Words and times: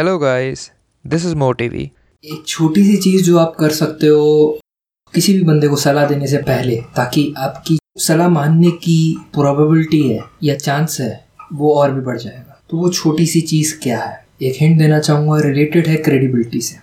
Hello 0.00 0.18
guys, 0.18 0.60
this 1.04 1.24
is 1.28 1.32
MoTV. 1.34 1.80
एक 2.24 2.44
छोटी 2.46 2.84
सी 2.84 2.96
चीज़ 2.96 3.24
जो 3.24 3.38
आप 3.38 3.56
कर 3.60 3.70
सकते 3.70 4.06
हो 4.06 4.58
किसी 5.14 5.32
भी 5.32 5.42
बंदे 5.44 5.68
को 5.68 5.76
सलाह 5.76 6.06
देने 6.06 6.26
से 6.26 6.36
पहले 6.36 6.76
ताकि 6.96 7.34
आपकी 7.38 7.78
सलाह 7.98 8.28
मानने 8.28 8.70
की 8.70 9.16
प्रोबेबिलिटी 9.34 10.02
है 10.08 10.20
या 10.42 10.54
चांस 10.56 11.00
है 11.00 11.26
वो 11.52 11.74
और 11.74 11.92
भी 11.92 12.00
बढ़ 12.00 12.18
जाएगा। 12.18 12.62
तो 12.70 12.76
वो 12.76 12.88
छोटी 12.90 13.26
सी 13.26 13.40
चीज़ 13.40 13.74
क्या 13.82 13.98
है? 14.00 14.24
एक 14.42 14.56
हिंट 14.60 14.78
देना 14.78 14.98
चाहूँगा 14.98 15.40
रिलेटेड 15.48 15.86
है 15.86 15.96
क्रेडिबिलिटी 15.96 16.60
से। 16.60 16.76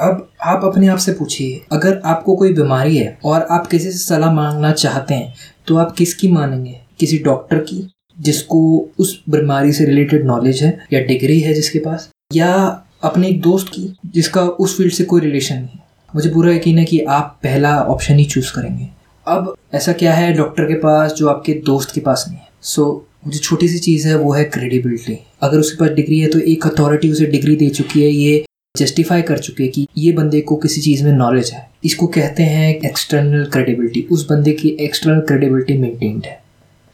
अब 0.00 0.28
आप 0.42 0.64
अपने 0.64 0.88
आप 0.88 0.98
से 0.98 1.12
पूछिए 1.12 1.60
अगर 1.72 2.00
आपको 2.04 2.36
कोई 2.36 2.52
बीमारी 2.52 2.96
है 2.96 3.18
और 3.24 3.46
आप 3.50 3.66
किसी 3.66 3.90
से 3.92 3.98
सलाह 3.98 4.32
मांगना 4.32 4.72
चाहते 4.72 5.14
हैं 5.14 5.34
तो 5.66 5.76
आप 5.76 5.92
किसकी 5.98 6.32
मानेंगे? 6.32 6.80
किसी 7.00 7.18
डॉक्टर 7.18 7.58
की 7.58 7.86
जिसको 8.20 8.88
उस 8.98 9.22
बीमारी 9.28 9.72
से 9.72 9.84
रिलेटेड 9.84 10.26
नॉलेज 10.26 10.62
है 10.62 10.78
या 10.92 11.00
डिग्री 11.00 11.40
है 11.40 11.54
जिसके 11.54 11.78
पास? 11.78 12.08
या 12.34 12.54
अपने 13.02 13.28
एक 13.28 13.40
दोस्त 13.42 13.68
की 13.68 13.88
जिसका 14.06 14.42
उस 14.42 14.76
फ़ील्ड 14.76 14.92
से 14.92 15.04
कोई 15.04 15.20
रिलेशन 15.20 15.54
नहीं 15.54 15.78
मुझे 16.14 16.30
पूरा 16.30 16.52
यकीन 16.52 16.78
है 16.78 16.84
कि 16.84 17.00
आप 17.00 17.38
पहला 17.42 17.76
ऑप्शन 17.84 18.18
ही 18.18 18.24
चूज़ 18.24 18.52
करेंगे। 18.54 18.88
अब 19.26 19.54
ऐसा 19.74 19.92
क्या 19.92 20.14
है 20.14 20.32
डॉक्टर 20.32 20.64
के 20.64 20.74
पास 20.74 21.12
जो 21.12 21.28
आपके 21.28 21.52
दोस्त 21.66 21.94
के 21.94 22.00
पास 22.00 22.24
नहीं 22.28 22.38
है? 22.38 22.48
सो 22.62 23.08
so, 23.24 23.32
जो 23.32 23.38
छोटी 23.38 23.68
सी 23.68 23.78
चीज़ 23.78 24.06
है 24.08 24.16
वो 24.18 24.32
है 24.32 24.44
क्रेडिबिलिटी 24.44 25.18
अगर 25.42 25.58
उसके 25.58 25.76
पास 25.76 25.94
डिग्री 25.96 26.18
है 26.20 26.28
तो 26.28 26.38
एक 26.38 26.66
अथॉरिटी 26.66 27.10
उसे 27.12 27.26
डिग्री 27.26 27.56
दे 27.56 27.68
चुकी 27.68 28.02
है 28.02 28.08
ये 28.08 28.44
जस्टिफाई 28.74 29.22
कर 29.22 29.38
चुके 29.38 29.62
हैं 29.62 29.72
कि 29.72 29.86
ये 29.98 30.12
बंदे 30.12 30.40
को 30.40 30.56
किसी 30.56 30.80
चीज़ 30.80 31.04
में 31.04 31.12
नॉलेज 31.12 31.50
है। 31.50 31.68
इसको 31.84 32.06
कहते 32.06 32.42
हैं 32.42 32.74
एक्सटर्नल 32.74 33.44
क्रेडिबिलिटी 33.44 34.06
उस 34.10 34.28
बंदे 34.30 34.52
की 34.52 34.68
एक्सटर्नल 34.80 35.20
क्रेडिबिलिटी 35.20 35.76
मेंटेन्ड 35.78 36.26
है। 36.26 36.40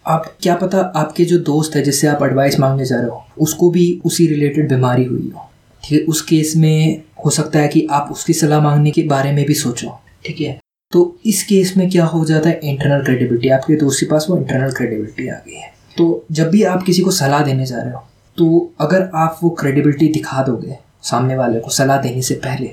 आप, 0.08 0.32
क्या 0.42 0.54
पता 0.56 0.78
आपके 0.96 1.24
जो 1.24 1.38
दोस्त 1.44 1.76
है 1.76 1.82
जिससे 1.82 2.06
आप 2.06 2.22
एडवाइस 2.22 2.58
मांगने 2.60 2.84
जा 2.84 2.96
रहे 2.96 3.06
हो, 3.06 3.24
उसको 3.38 3.70
भी 3.70 4.00
उसी 4.04 4.26
रिलेटेड 4.26 4.68
बीमारी 4.68 5.04
हुई 5.04 5.32
हो। 5.34 5.48
ठीक 5.84 5.92
है, 5.92 6.04
उस 6.04 6.22
केस 6.22 6.52
में 6.56 7.02
हो 7.24 7.30
सकता 7.30 7.58
है 7.58 7.68
कि 7.68 7.86
आप 7.90 8.08
उसकी 8.12 8.32
सलाह 8.34 8.60
मांगने 8.60 8.90
के 8.90 9.02
बारे 9.08 9.32
में 9.32 9.44
भी 9.46 9.54
सोचो। 9.56 9.98
ठीक 10.26 10.40
है 10.40 10.58
तो 10.92 11.00
इस 11.26 11.42
केस 11.42 11.72
में 11.76 11.88
क्या 11.90 12.04
हो 12.06 12.24
जाता 12.24 12.48
है 12.48 12.60
इंटरनल 12.64 13.02
क्रेडिबिलिटी 13.04 13.48
आपके 13.50 13.74
दोस्त 13.76 14.00
के 14.00 14.06
पास 14.06 14.26
वो 14.30 14.36
इंटरनल 14.36 14.70
क्रेडिबिलिटी 14.72 15.28
आ 15.28 15.34
गई 15.36 15.54
है। 15.54 15.72
तो 15.96 16.24
जब 16.32 16.50
भी 16.50 16.62
आप 16.64 16.82
किसी 16.82 17.02
को 17.02 17.10
सलाह 17.12 17.42
देने 17.44 17.66
जा 17.66 17.76
रहे 17.76 17.92
हो 17.92 18.00
तो 18.38 18.72
अगर 18.80 19.08
आप 19.16 19.38
वो 19.42 19.50
क्रेडिबिलिटी 19.50 20.08
दिखा 20.08 20.42
दोगे 20.42 20.78
सामने 21.02 21.36
वाले 21.36 21.60
को 21.60 21.70
सलाह 21.70 22.00
देने 22.02 22.22
से 22.22 22.34
पहले 22.36 22.66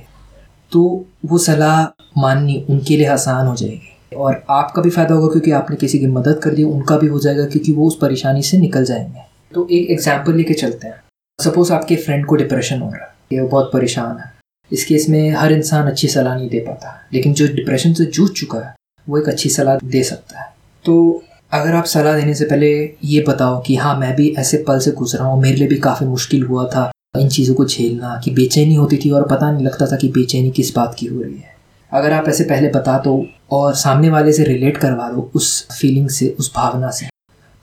तो 0.72 0.84
वो 1.26 1.38
सलाह 1.40 1.84
माननी 2.18 2.56
उनके 2.70 2.98
लिए 2.98 3.08
आसान 3.08 3.48
हो 3.48 3.56
जाएगी। 3.56 3.95
और 4.12 4.44
आपका 4.50 4.82
भी 4.82 4.90
फ़ायदा 4.90 5.16
होगा 5.16 5.28
क्योंकि 5.28 5.52
आपने 5.52 5.76
किसी 5.76 6.00
की 6.00 6.08
मदद 6.08 6.40
कर 6.44 6.54
दी, 6.54 6.64
उनका 6.64 6.98
भी 6.98 7.08
हो 7.08 7.20
जाएगा 7.20 7.46
क्योंकि 7.46 7.72
वो 7.72 7.88
उस 7.88 7.98
परेशानी 8.02 8.42
से 8.42 8.58
निकल 8.58 8.86
जाएँगे। 8.86 9.24
तो 9.54 9.68
एक 9.72 9.90
एग्ज़ाम्पल 9.92 10.36
लेके 10.36 10.54
चलते 10.54 10.88
हैं। 10.88 11.02
सपोज़ 11.40 11.72
आपके 11.74 11.96
फ्रेंड 11.96 12.26
को 12.26 12.36
डिप्रेशन 12.36 12.80
हो 12.80 12.90
रहा 12.90 13.06
है 13.34 13.42
वो 13.42 13.48
बहुत 13.48 13.70
परेशान 13.74 14.18
है। 14.18 14.34
इस 14.72 14.86
केस 14.86 15.10
में 15.10 15.32
हर 15.32 15.52
इंसान 15.52 15.88
अच्छी 15.88 16.08
सलाह 16.08 16.36
नहीं 16.36 16.50
दे 16.50 16.60
पाता 16.60 16.94
लेकिन 17.14 17.34
जो 17.34 17.48
डिप्रेशन 17.48 17.94
से 17.94 18.06
जूझ 18.06 18.30
चुका 18.32 18.60
है, 18.60 18.74
वो 19.08 19.18
एक 19.18 19.30
अच्छी 19.30 19.50
सलाह 19.50 19.78
दे 19.86 20.04
सकता 20.04 20.40
है। 20.40 20.54
तो 20.86 21.24
अगर 21.52 21.76
आप 21.76 21.86
सलाह 21.86 22.16
देने 22.16 22.34
से 22.34 22.46
पहले 22.46 22.70
ये 23.04 23.24
बताओ 23.28 23.62
कि 23.62 23.76
हाँ 23.76 23.98
मैं 24.00 24.16
भी 24.16 24.30
ऐसे 24.40 24.64
पल 24.68 24.80
से 24.80 24.92
गुजरा 24.92 25.26
हूँ, 25.26 25.42
मेरे 25.42 25.56
लिए 25.56 25.68
भी 25.68 25.78
काफ़ी 25.78 26.06
मुश्किल 26.08 26.44
हुआ 26.44 26.66
था, 26.68 26.92
इन 27.18 27.30
चीज़ों 27.30 27.56
को 27.56 27.66
झेलना, 27.66 28.20
कि 28.24 28.32
बेचैनी 28.32 28.76
होती 28.76 28.98
थी 28.98 29.10
और 29.10 29.28
पता 29.28 29.52
नहीं 29.52 29.66
लगता 29.66 29.88
था 29.88 29.96
कि 29.96 30.10
बेचैनी 30.10 30.52
किस 30.52 30.76
बात 30.76 30.96
की 31.00 31.06
हो 31.06 31.22
रही 31.22 31.38
है। 31.38 31.55
अगर 31.96 32.14
आप 32.14 32.28
ऐसे 32.30 32.44
पहले 32.44 32.70
बता 32.70 32.98
दो 33.00 33.26
और 33.52 33.74
सामने 33.76 34.10
वाले 34.10 34.32
से 34.34 34.44
रिलेट 34.44 34.78
करवा 34.78 35.10
दो 35.10 35.30
उस 35.36 35.68
फीलिंग 35.72 36.10
से, 36.10 36.36
उस 36.40 36.52
भावना 36.56 36.90
से 36.92 37.08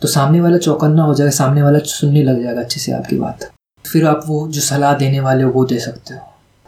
तो 0.02 0.08
सामने 0.08 0.41
वाला 0.41 0.58
चौकन्ना 0.58 1.02
हो 1.02 1.14
जाएगा, 1.14 1.30
सामने 1.33 1.62
वाला 1.62 1.78
सुनने 1.78 2.22
लग 2.22 2.42
जाएगा 2.42 2.60
अच्छे 2.60 2.80
से 2.80 2.92
आपकी 2.92 3.16
बात। 3.16 3.50
फिर 3.84 4.06
आप 4.06 4.22
वो 4.27 4.47
जो 4.48 4.60
सलाह 4.60 4.94
देने 4.94 5.20
वाले 5.20 5.42
हो, 5.42 5.50
वो 5.50 5.64
दे 5.64 5.78
सकते 5.78 6.14
हो। 6.14 6.20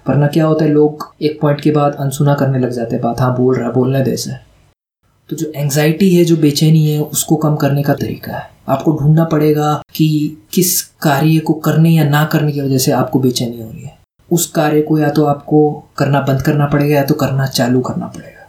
वरना 0.07 0.27
क्या 0.27 0.47
होता 0.47 0.65
है, 0.65 0.71
लोग 0.71 1.13
एक 1.23 1.41
पॉइंट 1.41 1.61
के 1.61 1.71
बाद 1.71 1.97
अनसुना 2.01 2.35
करने 2.35 2.59
लग 2.59 2.71
जाते 2.71 2.95
हैं, 2.95 3.03
बात 3.03 3.21
हाँ 3.21 3.37
बोल 3.37 3.57
रहा 3.57 3.67
है, 3.67 3.73
बोलने 3.75 4.03
दे 4.03 4.17
से 4.17 4.33
तो 5.31 5.37
जो 5.37 5.53
एंग्जाइटी 5.57 6.15
है, 6.15 6.25
जो 6.25 6.37
बेचैनी 6.37 6.89
है, 6.89 7.01
उसको 7.01 7.37
कम 7.37 7.57
करने 7.57 7.83
का 7.83 7.95
तरीका 7.95 8.33
है। 8.33 8.49
आपको 8.69 8.93
ढूंढना 8.93 9.25
पड़ेगा 9.25 9.75
कि 9.95 10.37
किस 10.53 10.81
कार्य 11.03 11.39
को 11.39 11.53
करने 11.65 11.91
या 11.91 12.05
ना 12.05 12.25
करने 12.25 12.53
की 12.53 12.61
वजह 12.61 12.79
से 12.79 12.93
आपको 12.93 13.19
बेचैनी 13.19 13.61
हो 13.61 13.71
रही 13.71 13.83
है। 13.83 13.97
उस 14.31 14.47
कार्य 14.51 14.81
को 14.83 14.99
या 14.99 15.11
तो 15.11 15.25
आपको 15.27 15.59
करना 15.99 16.21
बंद 16.21 16.43
करना 16.43 16.67
पड़ेगा 16.67 16.95
या 16.95 17.05
तो 17.05 17.15
करना 17.15 17.47
चालू 17.49 17.81
करना 17.81 18.07
पड़ेगा। 18.07 18.47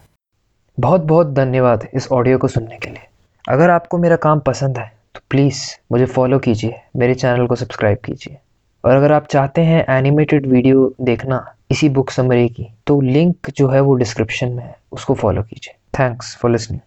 बहुत 0.78 1.02
बहुत 1.04 1.34
धन्यवाद 1.34 1.88
इस 1.94 2.08
ऑडियो 2.12 2.38
को 2.38 2.48
सुनने 2.48 2.78
के 2.78 2.90
लिए। 2.90 3.08
अगर 3.46 3.70
आपको 3.70 3.98
मेरा 3.98 4.16
काम 4.18 4.40
पसंद 4.40 4.78
है 4.78 4.92
तो 5.16 5.22
प्लीज़ 5.30 5.62
मुझे 5.92 6.06
फॉलो 6.06 6.40
कीजिए, 6.40 6.82
मेरे 6.96 7.14
चैनल 7.16 7.48
को 7.48 7.56
सब्सक्राइब 7.56 7.98
कीजिए। 8.06 8.38
और 8.84 8.96
अगर 8.96 9.12
आप 9.12 9.28
चाहते 9.28 9.62
हैं 9.62 9.86
एनिमेटेड 9.90 10.46
वीडियो 10.48 10.94
देखना 11.02 11.46
इसी 11.72 11.90
बुक 11.90 12.10
समरी 12.10 12.48
की 12.50 12.68
तो 12.88 13.00
लिंक 13.02 13.50
जो 13.50 13.68
है 13.68 13.80
वो 13.82 13.94
डिस्क्रिप्शन 13.96 14.52
में 14.52 14.64
है, 14.64 14.76
उसको 14.92 15.14
फॉलो 15.14 15.42
कीजिए। 15.44 15.76
Thanks 16.00 16.36
for 16.36 16.52
listening 16.52 16.80